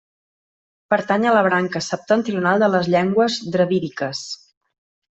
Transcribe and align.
Pertany 0.93 1.27
a 1.27 1.33
la 1.35 1.43
branca 1.49 1.83
septentrional 1.89 2.65
de 2.65 2.73
les 2.77 2.93
llengües 2.97 3.39
dravídiques. 3.59 4.27